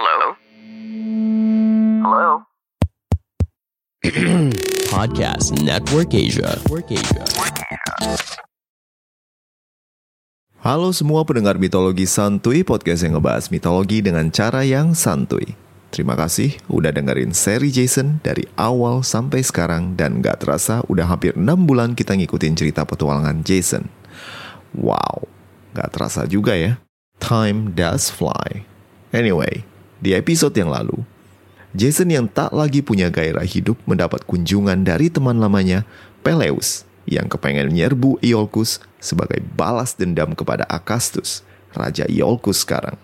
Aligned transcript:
Hello? 0.00 0.32
Hello? 2.00 2.30
Podcast 4.96 5.52
Network 5.60 6.16
Asia. 6.16 6.56
Network 6.56 6.88
Asia. 6.88 7.20
Halo 10.64 10.96
semua 10.96 11.20
pendengar 11.28 11.60
mitologi 11.60 12.08
santuy, 12.08 12.64
podcast 12.64 13.04
yang 13.04 13.20
ngebahas 13.20 13.52
mitologi 13.52 14.00
dengan 14.00 14.32
cara 14.32 14.64
yang 14.64 14.96
santuy. 14.96 15.52
Terima 15.92 16.16
kasih 16.16 16.56
udah 16.72 16.96
dengerin 16.96 17.36
seri 17.36 17.68
Jason 17.68 18.24
dari 18.24 18.48
awal 18.56 19.04
sampai 19.04 19.44
sekarang 19.44 20.00
dan 20.00 20.24
gak 20.24 20.48
terasa 20.48 20.80
udah 20.88 21.12
hampir 21.12 21.36
6 21.36 21.44
bulan 21.68 21.92
kita 21.92 22.16
ngikutin 22.16 22.56
cerita 22.56 22.88
petualangan 22.88 23.44
Jason. 23.44 23.92
Wow, 24.72 25.28
gak 25.76 25.92
terasa 25.92 26.24
juga 26.24 26.56
ya. 26.56 26.80
Time 27.20 27.76
does 27.76 28.08
fly. 28.08 28.64
Anyway, 29.12 29.68
di 30.00 30.16
episode 30.16 30.56
yang 30.56 30.72
lalu, 30.72 30.96
Jason 31.70 32.10
yang 32.10 32.26
tak 32.26 32.50
lagi 32.50 32.82
punya 32.82 33.12
gairah 33.12 33.46
hidup 33.46 33.78
mendapat 33.86 34.26
kunjungan 34.26 34.82
dari 34.82 35.06
teman 35.06 35.38
lamanya, 35.38 35.86
Peleus, 36.26 36.82
yang 37.06 37.30
kepengen 37.30 37.70
menyerbu 37.70 38.18
Iolcus 38.18 38.82
sebagai 38.98 39.38
balas 39.54 39.94
dendam 39.94 40.34
kepada 40.34 40.66
Akastus, 40.66 41.46
Raja 41.70 42.08
Iolcus 42.10 42.66
sekarang. 42.66 42.98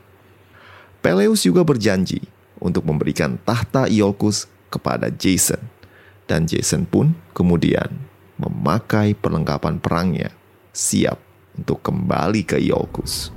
Peleus 0.98 1.46
juga 1.46 1.62
berjanji 1.62 2.26
untuk 2.58 2.82
memberikan 2.82 3.38
tahta 3.46 3.86
Iolcus 3.86 4.50
kepada 4.72 5.12
Jason. 5.14 5.62
Dan 6.26 6.50
Jason 6.50 6.82
pun 6.82 7.14
kemudian 7.30 7.86
memakai 8.34 9.14
perlengkapan 9.14 9.78
perangnya, 9.78 10.34
siap 10.74 11.22
untuk 11.54 11.78
kembali 11.86 12.42
ke 12.42 12.58
Iolcus. 12.58 13.30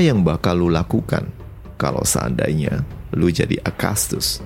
Yang 0.00 0.24
bakal 0.24 0.64
lu 0.64 0.72
lakukan 0.72 1.28
kalau 1.76 2.00
seandainya 2.08 2.80
lu 3.12 3.28
jadi 3.28 3.60
Akastus? 3.60 4.40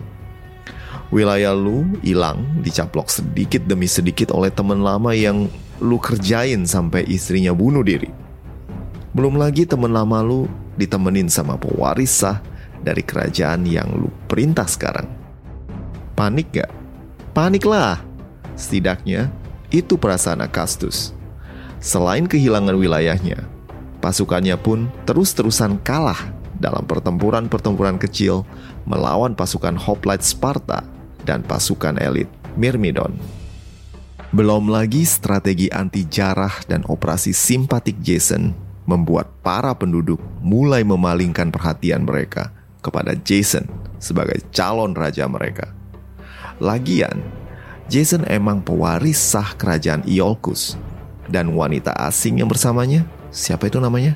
Wilayah 1.14 1.55
lu 1.55 1.86
hilang, 2.02 2.42
dicaplok 2.58 3.06
sedikit 3.06 3.62
demi 3.62 3.86
sedikit 3.86 4.34
oleh 4.34 4.50
teman 4.50 4.82
lama 4.82 5.14
yang 5.14 5.47
lu 5.78 6.02
kerjain 6.02 6.66
sampai 6.66 7.06
istrinya 7.06 7.55
bunuh 7.55 7.86
diri. 7.86 8.10
Belum 9.14 9.38
lagi 9.38 9.62
teman 9.62 9.94
lama 9.94 10.27
lu 10.27 10.50
ditemenin 10.75 11.30
sama 11.30 11.55
pewaris 11.55 12.10
sah 12.10 12.42
dari 12.82 13.06
kerajaan 13.06 13.62
yang 13.62 13.86
lu 13.94 14.10
perintah 14.27 14.66
sekarang. 14.66 15.06
Panik 16.19 16.50
gak? 16.50 16.72
Panik 17.30 17.62
lah. 17.62 18.02
Setidaknya 18.58 19.31
itu 19.71 19.94
perasaan 19.94 20.42
Akastus. 20.42 21.15
Selain 21.78 22.26
kehilangan 22.26 22.75
wilayahnya, 22.75 23.53
pasukannya 24.04 24.60
pun 24.60 24.92
terus-terusan 25.09 25.81
kalah 25.81 26.20
dalam 26.60 26.84
pertempuran-pertempuran 26.84 27.97
kecil 27.97 28.44
melawan 28.84 29.32
pasukan 29.32 29.81
Hoplite 29.81 30.20
Sparta 30.20 30.84
dan 31.25 31.41
pasukan 31.41 31.97
elit 31.97 32.28
Myrmidon. 32.60 33.16
Belum 34.28 34.69
lagi 34.69 35.09
strategi 35.09 35.72
anti 35.72 36.04
jarah 36.04 36.53
dan 36.69 36.84
operasi 36.84 37.32
simpatik 37.32 37.97
Jason 38.04 38.53
membuat 38.84 39.32
para 39.41 39.72
penduduk 39.72 40.21
mulai 40.44 40.84
memalingkan 40.84 41.48
perhatian 41.48 42.04
mereka 42.04 42.53
kepada 42.84 43.16
Jason 43.16 43.65
sebagai 43.97 44.44
calon 44.53 44.92
raja 44.92 45.25
mereka. 45.25 45.72
Lagian, 46.60 47.25
Jason 47.88 48.28
emang 48.28 48.60
pewaris 48.60 49.16
sah 49.16 49.56
kerajaan 49.56 50.04
Iolcus 50.04 50.76
dan 51.25 51.56
wanita 51.56 51.97
asing 51.97 52.44
yang 52.44 52.50
bersamanya, 52.53 53.09
siapa 53.34 53.67
itu 53.67 53.83
namanya? 53.83 54.15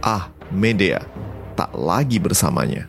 Ah, 0.00 0.32
Medea, 0.48 1.04
tak 1.52 1.76
lagi 1.76 2.16
bersamanya. 2.16 2.88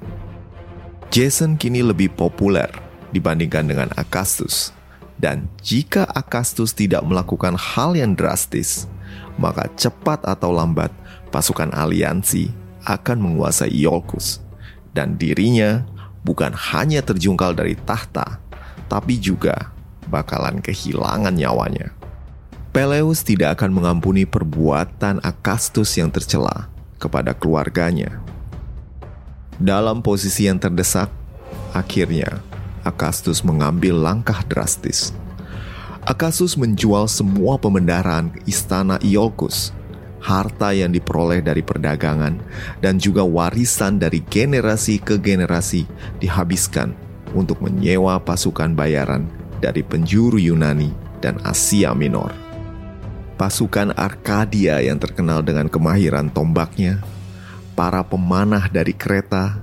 Jason 1.12 1.60
kini 1.60 1.84
lebih 1.84 2.16
populer 2.16 2.72
dibandingkan 3.12 3.68
dengan 3.68 3.90
Akastus. 4.00 4.72
Dan 5.18 5.50
jika 5.66 6.06
Akastus 6.14 6.72
tidak 6.72 7.02
melakukan 7.04 7.58
hal 7.58 7.98
yang 7.98 8.14
drastis, 8.14 8.86
maka 9.36 9.66
cepat 9.76 10.22
atau 10.24 10.54
lambat 10.54 10.94
pasukan 11.34 11.74
aliansi 11.74 12.54
akan 12.86 13.18
menguasai 13.18 13.74
Iolcus. 13.74 14.40
Dan 14.94 15.18
dirinya 15.18 15.84
bukan 16.22 16.54
hanya 16.54 17.02
terjungkal 17.02 17.58
dari 17.58 17.74
tahta, 17.74 18.38
tapi 18.86 19.18
juga 19.18 19.74
bakalan 20.06 20.62
kehilangan 20.62 21.34
nyawanya. 21.34 21.97
Peleus 22.78 23.26
tidak 23.26 23.58
akan 23.58 23.74
mengampuni 23.74 24.22
perbuatan 24.30 25.18
Akastus 25.26 25.98
yang 25.98 26.14
tercela 26.14 26.70
kepada 27.02 27.34
keluarganya. 27.34 28.22
Dalam 29.58 30.06
posisi 30.06 30.46
yang 30.46 30.62
terdesak, 30.62 31.10
akhirnya 31.74 32.38
Akastus 32.86 33.42
mengambil 33.42 33.98
langkah 33.98 34.46
drastis. 34.46 35.10
Akasus 36.06 36.54
menjual 36.54 37.10
semua 37.10 37.58
pemendaraan 37.58 38.30
istana 38.46 39.02
Iolcus, 39.02 39.74
harta 40.22 40.70
yang 40.70 40.94
diperoleh 40.94 41.42
dari 41.42 41.66
perdagangan, 41.66 42.38
dan 42.78 43.02
juga 43.02 43.26
warisan 43.26 43.98
dari 43.98 44.22
generasi 44.22 45.02
ke 45.02 45.18
generasi 45.18 45.90
dihabiskan 46.22 46.94
untuk 47.34 47.58
menyewa 47.58 48.22
pasukan 48.22 48.78
bayaran 48.78 49.26
dari 49.66 49.82
penjuru 49.82 50.38
Yunani 50.38 50.94
dan 51.26 51.42
Asia 51.42 51.98
Minor. 51.98 52.47
Pasukan 53.38 53.94
Arkadia 53.94 54.82
yang 54.82 54.98
terkenal 54.98 55.46
dengan 55.46 55.70
kemahiran 55.70 56.34
tombaknya, 56.34 57.06
para 57.78 58.02
pemanah 58.02 58.66
dari 58.66 58.98
kereta, 58.98 59.62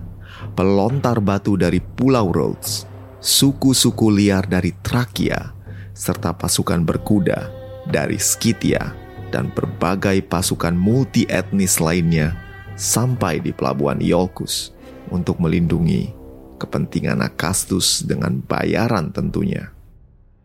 pelontar 0.55 1.19
batu 1.19 1.59
dari 1.59 1.83
Pulau 1.83 2.31
Rhodes, 2.31 2.87
suku-suku 3.19 4.15
liar 4.15 4.47
dari 4.47 4.71
Trakia, 4.79 5.51
serta 5.91 6.31
pasukan 6.39 6.87
berkuda 6.87 7.51
dari 7.91 8.15
Skitia 8.15 8.95
dan 9.35 9.51
berbagai 9.51 10.23
pasukan 10.23 10.79
multi 10.79 11.27
etnis 11.27 11.83
lainnya 11.83 12.39
sampai 12.79 13.43
di 13.43 13.51
pelabuhan 13.51 13.99
Iolcus 13.99 14.71
untuk 15.11 15.43
melindungi 15.43 16.15
kepentingan 16.63 17.27
Akastus 17.27 18.07
dengan 18.07 18.39
bayaran 18.39 19.11
tentunya. 19.11 19.74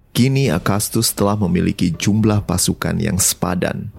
Kini 0.10 0.50
Akastus 0.52 1.14
telah 1.14 1.38
memiliki 1.38 1.94
jumlah 1.94 2.44
pasukan 2.44 2.98
yang 2.98 3.22
sepadan, 3.22 3.94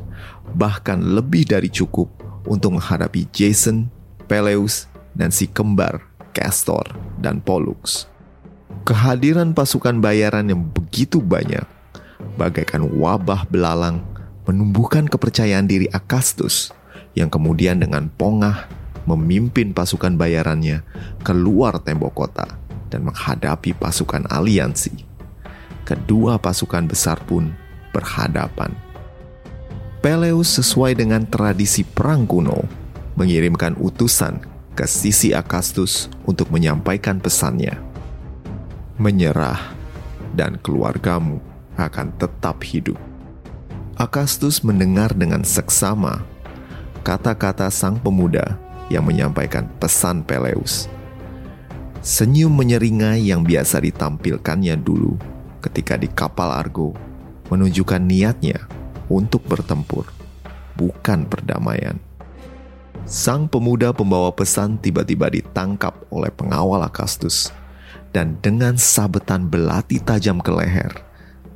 bahkan 0.53 1.00
lebih 1.00 1.47
dari 1.47 1.71
cukup 1.71 2.10
untuk 2.44 2.76
menghadapi 2.76 3.31
Jason, 3.31 3.88
Peleus, 4.26 4.91
dan 5.15 5.30
si 5.30 5.47
kembar 5.47 6.03
Castor 6.34 6.86
dan 7.18 7.39
Pollux. 7.42 8.07
Kehadiran 8.86 9.54
pasukan 9.54 9.98
bayaran 10.03 10.51
yang 10.51 10.62
begitu 10.62 11.22
banyak, 11.22 11.65
bagaikan 12.34 12.86
wabah 12.91 13.47
belalang, 13.47 14.03
menumbuhkan 14.47 15.06
kepercayaan 15.06 15.66
diri 15.71 15.86
Akastus 15.95 16.74
yang 17.15 17.30
kemudian 17.30 17.78
dengan 17.83 18.10
pongah 18.10 18.66
memimpin 19.06 19.74
pasukan 19.74 20.15
bayarannya 20.15 20.86
keluar 21.27 21.83
tembok 21.83 22.13
kota 22.15 22.47
dan 22.91 23.06
menghadapi 23.06 23.74
pasukan 23.74 24.27
aliansi. 24.30 25.09
Kedua 25.84 26.38
pasukan 26.38 26.86
besar 26.86 27.18
pun 27.24 27.50
berhadapan. 27.91 28.72
Peleus 30.00 30.56
sesuai 30.56 30.97
dengan 30.97 31.28
tradisi 31.28 31.84
perang 31.84 32.24
kuno 32.24 32.65
mengirimkan 33.21 33.77
utusan 33.77 34.41
ke 34.72 34.88
sisi 34.88 35.36
Akastus 35.36 36.09
untuk 36.24 36.48
menyampaikan 36.48 37.21
pesannya. 37.21 37.77
Menyerah 38.97 39.60
dan 40.32 40.56
keluargamu 40.65 41.42
akan 41.77 42.16
tetap 42.16 42.65
hidup. 42.65 42.97
Akastus 44.00 44.65
mendengar 44.65 45.12
dengan 45.12 45.44
seksama 45.44 46.24
kata-kata 47.04 47.68
sang 47.68 48.00
pemuda 48.00 48.56
yang 48.88 49.04
menyampaikan 49.04 49.68
pesan 49.77 50.24
Peleus. 50.24 50.88
Senyum 52.00 52.48
menyeringai 52.56 53.28
yang 53.28 53.44
biasa 53.44 53.84
ditampilkannya 53.84 54.80
dulu 54.80 55.21
ketika 55.60 55.95
di 56.01 56.09
kapal 56.09 56.51
Argo 56.51 56.97
menunjukkan 57.53 58.01
niatnya 58.01 58.66
untuk 59.07 59.45
bertempur, 59.45 60.09
bukan 60.74 61.28
perdamaian. 61.28 62.01
Sang 63.04 63.48
pemuda 63.48 63.92
pembawa 63.92 64.30
pesan 64.33 64.78
tiba-tiba 64.78 65.28
ditangkap 65.33 65.97
oleh 66.12 66.30
pengawal 66.30 66.84
Akastus 66.84 67.51
dan 68.10 68.39
dengan 68.42 68.74
sabetan 68.74 69.47
belati 69.47 70.03
tajam 70.03 70.39
ke 70.42 70.51
leher, 70.51 70.91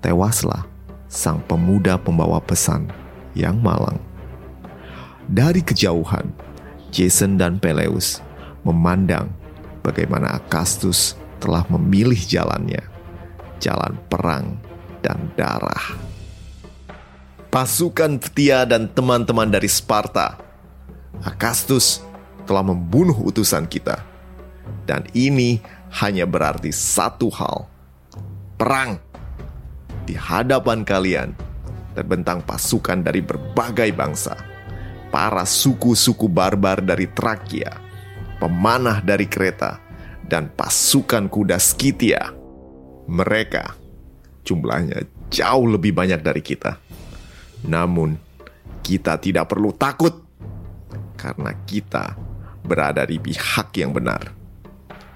tewaslah 0.03 0.67
sang 1.11 1.43
pemuda 1.47 1.99
pembawa 1.99 2.43
pesan 2.43 2.91
yang 3.39 3.59
malang. 3.63 3.99
Dari 5.31 5.63
kejauhan, 5.63 6.31
Jason 6.91 7.41
dan 7.41 7.57
Peleus 7.59 8.21
memandang 8.63 9.31
bagaimana 9.83 10.39
Akastus 10.39 11.19
telah 11.43 11.67
memilih 11.69 12.19
jalannya, 12.19 12.83
jalan 13.59 13.99
perang 14.09 14.59
dan 15.05 15.31
darah. 15.37 15.97
Pasukan 17.53 18.19
Ptia 18.19 18.67
dan 18.67 18.91
teman-teman 18.91 19.47
dari 19.47 19.71
Sparta, 19.71 20.35
Akastus 21.23 22.03
telah 22.45 22.67
membunuh 22.67 23.15
utusan 23.15 23.65
kita. 23.71 24.03
Dan 24.85 25.07
ini 25.17 25.63
hanya 26.03 26.27
berarti 26.27 26.75
satu 26.75 27.31
hal. 27.31 27.71
Perang. 28.59 29.01
Di 30.05 30.13
hadapan 30.13 30.85
kalian 30.85 31.33
terbentang 31.97 32.45
pasukan 32.45 33.01
dari 33.01 33.25
berbagai 33.25 33.89
bangsa. 33.95 34.37
Para 35.09 35.47
suku-suku 35.47 36.27
barbar 36.27 36.83
dari 36.83 37.07
Trakia, 37.07 37.71
pemanah 38.43 38.99
dari 38.99 39.31
Kreta, 39.31 39.79
dan 40.27 40.51
pasukan 40.51 41.31
kuda 41.31 41.55
Skitia. 41.55 42.44
Mereka 43.05 43.65
jumlahnya 44.45 45.05
jauh 45.33 45.67
lebih 45.67 45.97
banyak 45.97 46.21
dari 46.21 46.45
kita. 46.45 46.79
Namun, 47.65 48.17
kita 48.85 49.17
tidak 49.17 49.49
perlu 49.49 49.73
takut 49.73 50.13
karena 51.17 51.57
kita 51.65 52.17
berada 52.61 53.05
di 53.09 53.17
pihak 53.17 53.73
yang 53.81 53.97
benar. 53.97 54.33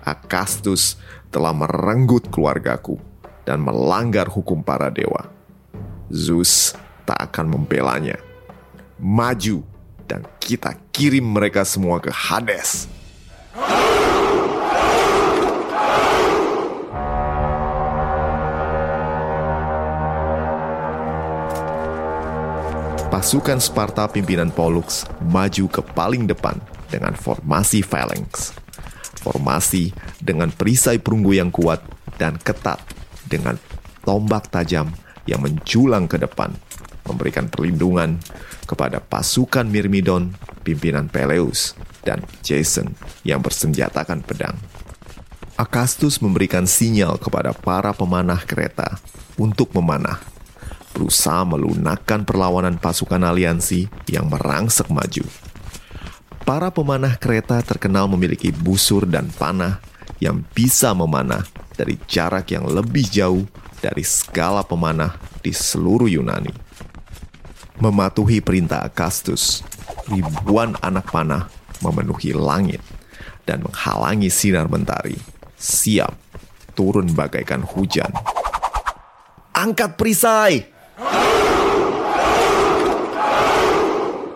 Akastus 0.05 0.97
telah 1.29 1.53
merenggut 1.53 2.33
keluargaku 2.33 2.97
dan 3.45 3.61
melanggar 3.61 4.29
hukum 4.29 4.65
para 4.65 4.89
dewa. 4.89 5.29
Zeus 6.09 6.73
tak 7.05 7.33
akan 7.33 7.61
membelanya. 7.61 8.17
Maju 8.97 9.61
dan 10.09 10.25
kita 10.41 10.73
kirim 10.93 11.29
mereka 11.37 11.65
semua 11.69 12.01
ke 12.01 12.09
Hades. 12.09 12.89
Pasukan 23.09 23.57
Sparta 23.57 24.05
pimpinan 24.05 24.53
Pollux 24.53 25.09
maju 25.25 25.65
ke 25.73 25.81
paling 25.81 26.29
depan 26.29 26.61
dengan 26.93 27.17
formasi 27.17 27.81
phalanx. 27.81 28.53
Formasi 29.25 29.97
dengan 30.21 30.53
perisai 30.53 31.01
perunggu 31.01 31.33
yang 31.33 31.49
kuat 31.49 31.81
dan 32.21 32.37
ketat 32.37 32.77
dengan 33.25 33.57
tombak 34.05 34.53
tajam 34.53 34.93
yang 35.25 35.41
menjulang 35.41 36.05
ke 36.05 36.21
depan, 36.21 36.53
memberikan 37.09 37.49
perlindungan 37.49 38.21
kepada 38.69 39.01
pasukan 39.01 39.65
Myrmidon, 39.65 40.37
pimpinan 40.61 41.09
Peleus, 41.09 41.73
dan 42.05 42.21
Jason 42.45 42.93
yang 43.25 43.41
bersenjatakan 43.41 44.21
pedang. 44.21 44.61
Akastus 45.57 46.21
memberikan 46.21 46.69
sinyal 46.69 47.17
kepada 47.17 47.57
para 47.57 47.97
pemanah 47.97 48.45
kereta 48.45 49.01
untuk 49.41 49.73
memanah 49.73 50.21
berusaha 50.99 51.47
melunakkan 51.47 52.27
perlawanan 52.27 52.75
pasukan 52.75 53.23
aliansi 53.23 53.87
yang 54.11 54.27
merangsek 54.27 54.91
maju. 54.91 55.23
Para 56.43 56.75
pemanah 56.75 57.15
kereta 57.15 57.63
terkenal 57.63 58.11
memiliki 58.11 58.51
busur 58.51 59.07
dan 59.07 59.31
panah 59.31 59.79
yang 60.19 60.43
bisa 60.51 60.91
memanah 60.91 61.47
dari 61.79 61.95
jarak 62.11 62.51
yang 62.51 62.67
lebih 62.67 63.07
jauh 63.07 63.47
dari 63.79 64.03
segala 64.03 64.67
pemanah 64.67 65.15
di 65.39 65.55
seluruh 65.55 66.11
Yunani. 66.11 66.51
Mematuhi 67.79 68.43
perintah 68.43 68.83
Akastus, 68.83 69.63
ribuan 70.11 70.75
anak 70.83 71.15
panah 71.15 71.47
memenuhi 71.79 72.35
langit 72.35 72.83
dan 73.47 73.63
menghalangi 73.63 74.27
sinar 74.27 74.67
mentari, 74.67 75.15
siap 75.55 76.11
turun 76.75 77.15
bagaikan 77.15 77.63
hujan. 77.63 78.11
Angkat 79.55 79.95
perisai! 79.95 80.78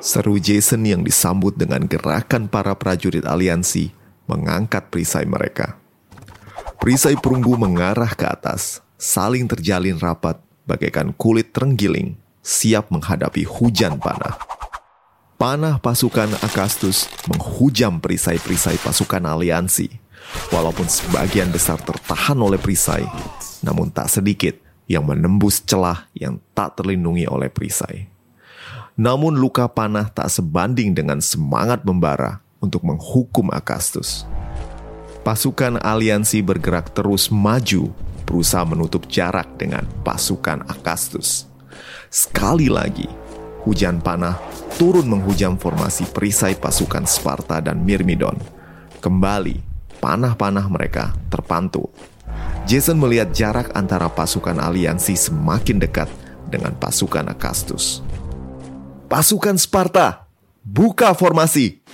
Seru 0.03 0.39
Jason 0.39 0.87
yang 0.87 1.03
disambut 1.03 1.59
dengan 1.59 1.83
gerakan 1.91 2.47
para 2.47 2.75
prajurit 2.79 3.27
aliansi 3.27 3.91
mengangkat 4.31 4.87
perisai 4.87 5.27
mereka. 5.27 5.79
Perisai 6.79 7.19
perunggu 7.19 7.59
mengarah 7.59 8.15
ke 8.15 8.27
atas, 8.27 8.79
saling 8.95 9.51
terjalin 9.51 9.99
rapat 9.99 10.39
bagaikan 10.63 11.11
kulit 11.15 11.51
terenggiling, 11.51 12.15
siap 12.43 12.91
menghadapi 12.95 13.43
hujan 13.43 13.99
panah. 13.99 14.39
Panah 15.39 15.83
pasukan 15.83 16.31
Akastus 16.47 17.11
menghujam 17.27 17.99
perisai-perisai 17.99 18.79
pasukan 18.79 19.23
aliansi. 19.27 19.91
Walaupun 20.55 20.87
sebagian 20.87 21.51
besar 21.51 21.83
tertahan 21.83 22.39
oleh 22.39 22.59
perisai, 22.59 23.03
namun 23.67 23.91
tak 23.91 24.07
sedikit 24.07 24.55
yang 24.93 25.09
menembus 25.09 25.65
celah 25.65 26.05
yang 26.13 26.37
tak 26.53 26.77
terlindungi 26.77 27.25
oleh 27.25 27.49
perisai. 27.49 28.13
Namun 28.93 29.41
luka 29.41 29.65
panah 29.73 30.13
tak 30.13 30.29
sebanding 30.29 30.93
dengan 30.93 31.17
semangat 31.25 31.81
membara 31.81 32.45
untuk 32.61 32.85
menghukum 32.85 33.49
Akastus. 33.49 34.29
Pasukan 35.25 35.81
aliansi 35.81 36.45
bergerak 36.45 36.93
terus 36.93 37.33
maju, 37.33 37.89
berusaha 38.29 38.69
menutup 38.69 39.09
jarak 39.09 39.49
dengan 39.57 39.89
pasukan 40.05 40.69
Akastus. 40.69 41.49
Sekali 42.13 42.69
lagi, 42.69 43.09
hujan 43.65 43.97
panah 43.97 44.37
turun 44.77 45.09
menghujam 45.09 45.57
formasi 45.57 46.05
perisai 46.13 46.53
pasukan 46.53 47.09
Sparta 47.09 47.65
dan 47.65 47.81
Myrmidon. 47.81 48.37
Kembali, 49.01 49.57
panah-panah 50.05 50.69
mereka 50.69 51.17
terpantul. 51.33 51.89
Jason 52.73 52.97
melihat 52.97 53.29
jarak 53.37 53.69
antara 53.77 54.09
pasukan 54.09 54.57
aliansi 54.57 55.13
semakin 55.13 55.77
dekat 55.77 56.09
dengan 56.49 56.73
pasukan 56.73 57.29
Akastus. 57.29 58.01
Pasukan 59.13 59.61
Sparta, 59.61 60.25
buka 60.65 61.13
formasi. 61.13 61.85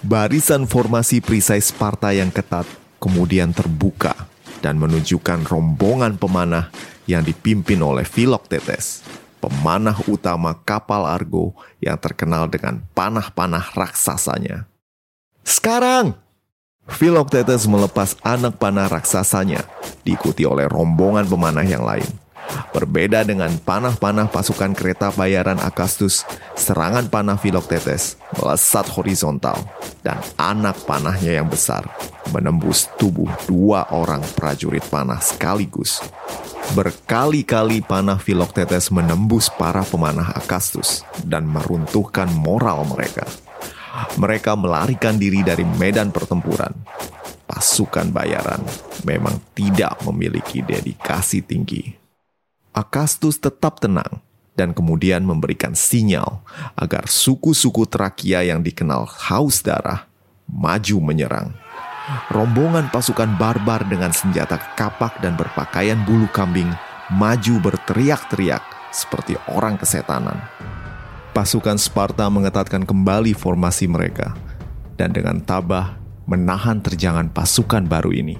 Barisan 0.00 0.64
formasi 0.64 1.20
perisai 1.20 1.60
Sparta 1.60 2.08
yang 2.16 2.32
ketat 2.32 2.64
kemudian 2.96 3.52
terbuka 3.52 4.16
dan 4.64 4.80
menunjukkan 4.80 5.44
rombongan 5.44 6.16
pemanah 6.16 6.72
yang 7.04 7.20
dipimpin 7.20 7.84
oleh 7.84 8.08
Philoctetes, 8.08 9.04
pemanah 9.44 10.00
utama 10.08 10.56
kapal 10.64 11.04
Argo 11.04 11.52
yang 11.84 12.00
terkenal 12.00 12.48
dengan 12.48 12.80
panah-panah 12.96 13.76
raksasanya. 13.76 14.64
Sekarang, 15.44 16.16
Philoctetes 16.84 17.64
melepas 17.64 18.16
anak 18.20 18.60
panah 18.60 18.86
raksasanya, 18.92 19.64
diikuti 20.04 20.44
oleh 20.44 20.68
rombongan 20.68 21.24
pemanah 21.24 21.64
yang 21.64 21.82
lain. 21.82 22.06
Berbeda 22.76 23.24
dengan 23.24 23.50
panah-panah 23.56 24.28
pasukan 24.28 24.76
kereta 24.76 25.08
bayaran 25.16 25.56
Akastus, 25.64 26.28
serangan 26.54 27.08
panah 27.08 27.40
Philoctetes 27.40 28.20
melesat 28.36 28.84
horizontal 28.92 29.56
dan 30.04 30.20
anak 30.36 30.76
panahnya 30.84 31.40
yang 31.40 31.48
besar 31.48 31.88
menembus 32.32 32.88
tubuh 32.96 33.28
dua 33.46 33.86
orang 33.94 34.20
prajurit 34.34 34.84
panah 34.88 35.20
sekaligus. 35.20 36.00
Berkali-kali 36.72 37.84
panah 37.84 38.16
Philoctetes 38.16 38.88
menembus 38.88 39.52
para 39.52 39.84
pemanah 39.84 40.32
Akastus 40.32 41.04
dan 41.22 41.44
meruntuhkan 41.44 42.26
moral 42.32 42.88
mereka. 42.88 43.22
Mereka 44.16 44.54
melarikan 44.54 45.16
diri 45.16 45.44
dari 45.44 45.62
medan 45.64 46.14
pertempuran. 46.14 46.72
Pasukan 47.44 48.08
bayaran 48.08 48.60
memang 49.04 49.36
tidak 49.52 50.00
memiliki 50.04 50.64
dedikasi 50.64 51.44
tinggi. 51.44 51.94
Akastus 52.74 53.38
tetap 53.38 53.78
tenang 53.78 54.24
dan 54.58 54.74
kemudian 54.74 55.22
memberikan 55.22 55.74
sinyal 55.74 56.42
agar 56.74 57.06
suku-suku 57.06 57.86
Trakia 57.86 58.42
yang 58.46 58.62
dikenal 58.62 59.06
haus 59.06 59.62
darah 59.62 60.06
maju 60.48 60.96
menyerang. 61.02 61.54
Rombongan 62.28 62.92
pasukan 62.92 63.34
barbar 63.40 63.86
dengan 63.88 64.12
senjata 64.12 64.60
kapak 64.76 65.24
dan 65.24 65.34
berpakaian 65.34 66.02
bulu 66.04 66.28
kambing 66.30 66.68
maju 67.12 67.54
berteriak-teriak 67.64 68.62
seperti 68.92 69.34
orang 69.50 69.80
kesetanan. 69.80 70.38
Pasukan 71.34 71.74
Sparta 71.82 72.30
mengetatkan 72.30 72.86
kembali 72.86 73.34
formasi 73.34 73.90
mereka. 73.90 74.38
dan 74.94 75.10
dengan 75.10 75.42
tabah 75.42 75.98
menahan 76.30 76.78
terjangan 76.78 77.26
pasukan 77.26 77.82
baru 77.90 78.14
ini. 78.14 78.38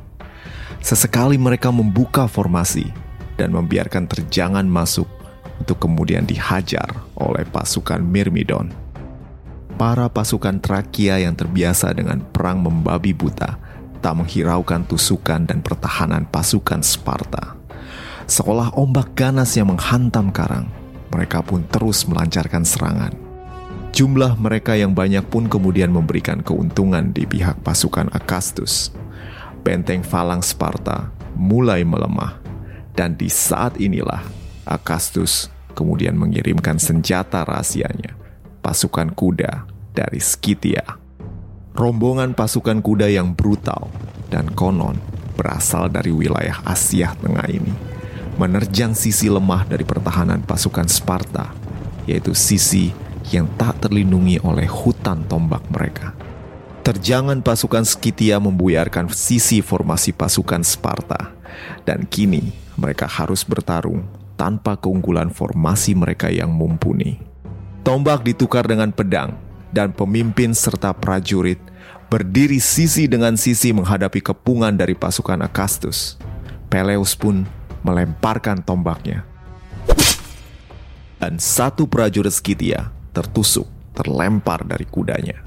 Sesekali 0.79 1.35
mereka 1.35 1.75
membuka 1.75 2.31
formasi 2.31 2.87
dan 3.35 3.51
membiarkan 3.51 4.07
terjangan 4.07 4.63
masuk 4.63 5.11
untuk 5.59 5.83
kemudian 5.83 6.23
dihajar 6.23 6.87
oleh 7.19 7.43
pasukan 7.51 7.99
Myrmidon. 7.99 8.71
Para 9.75 10.07
pasukan 10.07 10.63
Trakia 10.63 11.19
yang 11.19 11.35
terbiasa 11.35 11.91
dengan 11.91 12.23
perang 12.23 12.63
membabi 12.63 13.11
buta 13.11 13.59
tak 13.99 14.15
menghiraukan 14.15 14.87
tusukan 14.87 15.43
dan 15.43 15.59
pertahanan 15.59 16.31
pasukan 16.31 16.79
Sparta. 16.87 17.59
Seolah 18.31 18.71
ombak 18.79 19.19
ganas 19.19 19.59
yang 19.59 19.75
menghantam 19.75 20.31
karang, 20.31 20.71
mereka 21.14 21.47
pun 21.47 21.62
terus 21.71 22.02
melancarkan 22.11 22.66
serangan. 22.66 23.14
Jumlah 23.94 24.35
mereka 24.35 24.75
yang 24.75 24.90
banyak 24.90 25.23
pun 25.30 25.47
kemudian 25.47 25.94
memberikan 25.94 26.42
keuntungan 26.42 27.14
di 27.14 27.30
pihak 27.30 27.62
pasukan 27.62 28.11
Akastus. 28.11 28.90
Benteng 29.62 30.02
Falang 30.02 30.42
Sparta 30.42 31.14
mulai 31.38 31.87
melemah, 31.87 32.42
dan 32.99 33.14
di 33.14 33.30
saat 33.30 33.78
inilah 33.78 34.26
Akastus 34.66 35.47
kemudian 35.78 36.18
mengirimkan 36.18 36.83
senjata 36.83 37.47
rahasianya, 37.47 38.18
pasukan 38.59 39.14
kuda 39.14 39.71
dari 39.94 40.18
Skitia. 40.18 40.99
Rombongan 41.75 42.35
pasukan 42.35 42.83
kuda 42.83 43.11
yang 43.11 43.35
brutal 43.35 43.90
dan 44.30 44.50
konon 44.59 44.99
berasal 45.35 45.90
dari 45.90 46.11
wilayah 46.11 46.62
Asia 46.66 47.14
Tengah 47.18 47.47
ini, 47.50 47.94
menerjang 48.35 48.93
sisi 48.93 49.31
lemah 49.31 49.67
dari 49.67 49.87
pertahanan 49.87 50.43
pasukan 50.43 50.87
Sparta, 50.91 51.55
yaitu 52.07 52.35
sisi 52.35 52.91
yang 53.33 53.49
tak 53.57 53.81
terlindungi 53.81 54.43
oleh 54.43 54.69
hutan 54.69 55.25
tombak 55.25 55.64
mereka. 55.71 56.12
Terjangan 56.85 57.41
pasukan 57.41 57.87
Skitia 57.87 58.37
membuyarkan 58.37 59.09
sisi 59.09 59.64
formasi 59.64 60.12
pasukan 60.12 60.61
Sparta, 60.61 61.33
dan 61.88 62.05
kini 62.05 62.53
mereka 62.76 63.09
harus 63.09 63.41
bertarung 63.47 64.05
tanpa 64.37 64.76
keunggulan 64.76 65.33
formasi 65.33 65.97
mereka 65.97 66.29
yang 66.29 66.53
mumpuni. 66.53 67.17
Tombak 67.87 68.26
ditukar 68.26 68.69
dengan 68.69 68.93
pedang, 68.93 69.33
dan 69.75 69.91
pemimpin 69.91 70.53
serta 70.53 70.95
prajurit 70.95 71.59
berdiri 72.12 72.62
sisi 72.62 73.11
dengan 73.11 73.35
sisi 73.35 73.75
menghadapi 73.75 74.23
kepungan 74.23 74.76
dari 74.76 74.95
pasukan 74.95 75.43
Akastus. 75.43 76.14
Peleus 76.71 77.19
pun 77.19 77.43
melemparkan 77.85 78.64
tombaknya. 78.64 79.23
Dan 81.21 81.38
satu 81.38 81.87
prajurit 81.87 82.35
Skitia 82.35 82.91
tertusuk, 83.14 83.71
terlempar 83.95 84.67
dari 84.67 84.85
kudanya. 84.85 85.41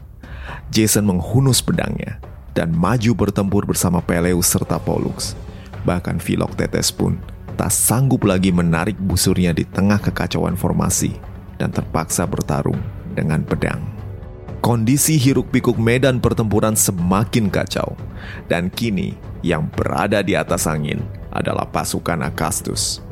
Jason 0.71 1.03
menghunus 1.03 1.59
pedangnya 1.59 2.23
dan 2.55 2.71
maju 2.71 3.11
bertempur 3.13 3.67
bersama 3.67 3.99
Peleus 3.99 4.47
serta 4.47 4.79
Pollux. 4.79 5.35
Bahkan 5.83 6.23
Philoctetes 6.23 6.89
pun 6.89 7.19
tak 7.59 7.69
sanggup 7.69 8.23
lagi 8.23 8.49
menarik 8.49 8.95
busurnya 8.97 9.51
di 9.51 9.67
tengah 9.67 9.99
kekacauan 9.99 10.55
formasi 10.55 11.13
dan 11.59 11.69
terpaksa 11.69 12.23
bertarung 12.23 12.79
dengan 13.13 13.43
pedang. 13.43 13.81
Kondisi 14.61 15.15
hiruk-pikuk 15.15 15.77
medan 15.77 16.17
pertempuran 16.17 16.73
semakin 16.73 17.47
kacau, 17.47 17.93
dan 18.51 18.67
kini 18.73 19.15
yang 19.45 19.69
berada 19.69 20.19
di 20.25 20.33
atas 20.33 20.65
angin 20.65 20.99
adalah 21.31 21.67
pasukan 21.69 22.23
Akastus. 22.23 23.03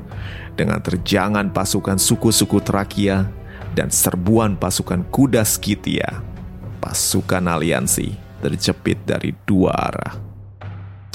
Dengan 0.56 0.80
terjangan 0.80 1.52
pasukan 1.52 2.00
suku-suku 2.00 2.64
Trakia 2.64 3.28
dan 3.76 3.92
serbuan 3.92 4.56
pasukan 4.56 5.04
kuda 5.12 5.44
Skitia, 5.44 6.24
pasukan 6.80 7.44
aliansi 7.44 8.16
terjepit 8.40 9.04
dari 9.04 9.36
dua 9.44 9.76
arah. 9.76 10.16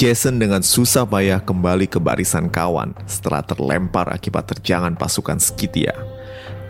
Jason 0.01 0.41
dengan 0.41 0.65
susah 0.65 1.05
payah 1.05 1.45
kembali 1.45 1.85
ke 1.85 2.01
barisan 2.01 2.49
kawan 2.49 2.97
setelah 3.05 3.45
terlempar 3.45 4.09
akibat 4.09 4.49
terjangan 4.49 4.97
pasukan 4.97 5.37
Skitia. 5.37 5.93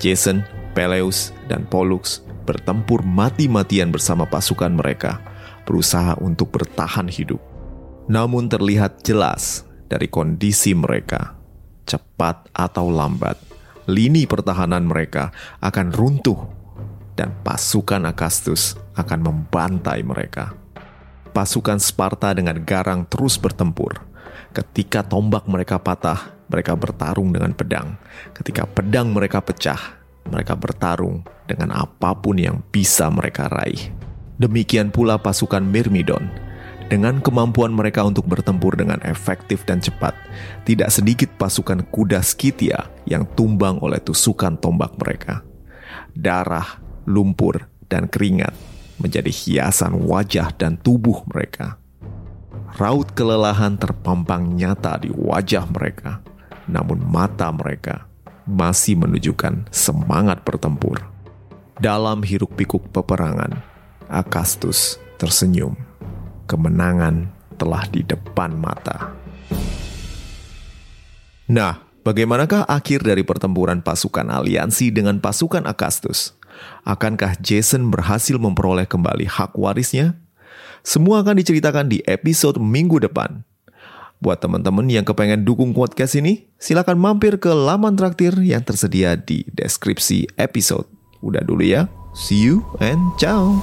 Jason, 0.02 0.42
Peleus, 0.75 1.30
dan 1.46 1.62
Pollux 1.66 2.26
bertempur 2.42 3.06
mati-matian 3.06 3.94
bersama 3.94 4.26
pasukan 4.26 4.75
mereka, 4.75 5.22
berusaha 5.62 6.18
untuk 6.18 6.50
bertahan 6.50 7.06
hidup. 7.06 7.38
Namun 8.10 8.50
terlihat 8.50 9.06
jelas 9.06 9.62
dari 9.90 10.06
kondisi 10.06 10.70
mereka, 10.78 11.35
cepat 11.82 12.54
atau 12.54 12.87
lambat, 12.94 13.35
lini 13.90 14.30
pertahanan 14.30 14.87
mereka 14.87 15.35
akan 15.59 15.90
runtuh 15.90 16.38
dan 17.18 17.35
pasukan 17.42 18.06
Akastus 18.06 18.78
akan 18.94 19.20
membantai 19.26 20.06
mereka 20.06 20.54
pasukan 21.30 21.78
Sparta 21.78 22.35
dengan 22.35 22.59
garang 22.66 23.06
terus 23.06 23.38
bertempur. 23.38 24.02
Ketika 24.50 25.06
tombak 25.06 25.47
mereka 25.47 25.78
patah, 25.78 26.35
mereka 26.50 26.75
bertarung 26.75 27.30
dengan 27.30 27.54
pedang. 27.54 27.94
Ketika 28.35 28.66
pedang 28.66 29.14
mereka 29.14 29.38
pecah, 29.38 29.78
mereka 30.26 30.59
bertarung 30.59 31.23
dengan 31.47 31.70
apa 31.70 32.18
pun 32.18 32.37
yang 32.37 32.59
bisa 32.75 33.06
mereka 33.09 33.47
raih. 33.47 33.94
Demikian 34.42 34.90
pula 34.90 35.23
pasukan 35.23 35.62
Myrmidon. 35.62 36.50
Dengan 36.90 37.23
kemampuan 37.23 37.70
mereka 37.70 38.02
untuk 38.02 38.26
bertempur 38.26 38.75
dengan 38.75 38.99
efektif 39.06 39.62
dan 39.62 39.78
cepat, 39.78 40.11
tidak 40.66 40.90
sedikit 40.90 41.30
pasukan 41.38 41.87
kuda 41.87 42.18
Skitia 42.18 42.90
yang 43.06 43.30
tumbang 43.38 43.78
oleh 43.78 44.02
tusukan 44.02 44.59
tombak 44.59 44.99
mereka. 44.99 45.47
Darah, 46.18 46.82
lumpur, 47.06 47.70
dan 47.87 48.11
keringat 48.11 48.50
menjadi 48.99 49.30
hiasan 49.30 50.02
wajah 50.02 50.50
dan 50.59 50.75
tubuh 50.82 51.23
mereka. 51.30 51.78
Raut 52.75 53.06
kelelahan 53.14 53.78
terpampang 53.78 54.50
nyata 54.59 54.99
di 54.99 55.14
wajah 55.14 55.70
mereka, 55.70 56.18
namun 56.66 56.99
mata 57.06 57.54
mereka 57.54 58.11
masih 58.50 58.99
menunjukkan 58.99 59.70
semangat 59.70 60.42
bertempur. 60.42 61.06
Dalam 61.78 62.26
hiruk-pikuk 62.26 62.90
peperangan, 62.90 63.62
Akastus 64.11 64.99
tersenyum. 65.23 65.89
Kemenangan 66.50 67.30
telah 67.54 67.87
di 67.87 68.02
depan 68.02 68.59
mata. 68.59 69.14
Nah, 71.47 71.78
bagaimanakah 72.02 72.66
akhir 72.66 73.07
dari 73.07 73.23
pertempuran 73.23 73.87
pasukan 73.87 74.26
aliansi 74.26 74.90
dengan 74.90 75.23
pasukan 75.23 75.62
Akastus? 75.71 76.35
Akankah 76.83 77.38
Jason 77.38 77.95
berhasil 77.95 78.35
memperoleh 78.35 78.90
kembali 78.90 79.30
hak 79.30 79.54
warisnya? 79.54 80.19
Semua 80.83 81.23
akan 81.23 81.38
diceritakan 81.38 81.87
di 81.87 82.02
episode 82.02 82.59
minggu 82.59 82.99
depan. 82.99 83.47
Buat 84.19 84.42
teman-teman 84.42 84.90
yang 84.90 85.07
kepengen 85.07 85.47
dukung 85.47 85.71
podcast 85.71 86.19
ini, 86.19 86.50
silakan 86.59 86.99
mampir 86.99 87.38
ke 87.38 87.54
laman 87.54 87.95
traktir 87.95 88.35
yang 88.42 88.66
tersedia 88.66 89.16
di 89.16 89.47
deskripsi 89.54 90.35
episode. 90.35 90.90
Udah 91.23 91.47
dulu 91.47 91.62
ya. 91.62 91.87
See 92.12 92.42
you 92.42 92.66
and 92.83 93.00
ciao. 93.16 93.62